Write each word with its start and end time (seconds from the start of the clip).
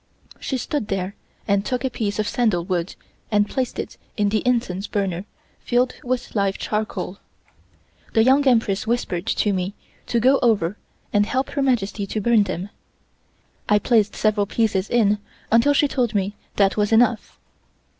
She 0.39 0.57
stood 0.57 0.87
there 0.87 1.13
and 1.47 1.63
took 1.63 1.85
a 1.85 1.89
piece 1.91 2.17
of 2.17 2.27
sandalwood 2.27 2.95
and 3.29 3.47
placed 3.47 3.77
it 3.77 3.97
in 4.17 4.29
the 4.29 4.41
incense 4.47 4.87
burner 4.87 5.25
filled 5.59 5.93
with 6.03 6.33
live 6.35 6.57
charcoal. 6.57 7.19
The 8.13 8.23
Young 8.23 8.47
Empress 8.47 8.87
whispered 8.87 9.27
to 9.27 9.53
me 9.53 9.75
to 10.07 10.19
go 10.19 10.39
over 10.41 10.75
and 11.13 11.27
help 11.27 11.51
Her 11.51 11.61
Majesty 11.61 12.07
to 12.07 12.19
burn 12.19 12.41
them. 12.45 12.71
I 13.69 13.77
placed 13.77 14.15
several 14.15 14.47
pieces 14.47 14.89
in 14.89 15.19
until 15.51 15.71
she 15.75 15.87
told 15.87 16.15
me 16.15 16.33
that 16.55 16.77
was 16.77 16.91
enough. 16.91 17.37